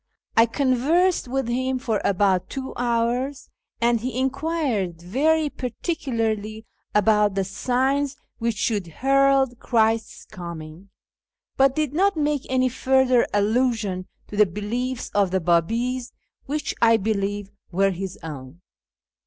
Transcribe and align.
I 0.35 0.47
conversed 0.47 1.27
with 1.27 1.47
him 1.47 1.77
for 1.77 2.01
about 2.03 2.49
two 2.49 2.73
hours, 2.75 3.51
and 3.79 3.99
he 3.99 4.17
enquired 4.17 4.99
very 4.99 5.47
particularly 5.47 6.65
about 6.95 7.35
the 7.35 7.43
signs 7.43 8.15
which 8.39 8.55
should 8.57 8.87
herald 8.87 9.59
Christ's 9.59 10.25
coming, 10.25 10.89
but 11.55 11.75
did 11.75 11.93
not 11.93 12.17
make 12.17 12.47
any 12.49 12.67
further 12.67 13.27
allusion 13.31 14.07
to 14.29 14.35
the 14.35 14.47
beliefs 14.47 15.11
of 15.13 15.29
the 15.29 15.39
Biibis, 15.39 16.13
which, 16.47 16.73
I 16.81 16.97
believe, 16.97 17.51
were 17.71 17.91
his 17.91 18.17
own. 18.23 18.61